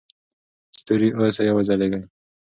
ستوري 0.79 1.09
اوسئ 1.17 1.45
او 1.51 1.55
وځلیږئ. 1.57 2.01